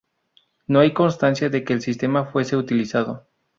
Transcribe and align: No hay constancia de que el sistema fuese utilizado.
No 0.65 0.79
hay 0.79 0.93
constancia 0.95 1.49
de 1.51 1.63
que 1.63 1.73
el 1.73 1.83
sistema 1.83 2.25
fuese 2.25 2.57
utilizado. 2.57 3.27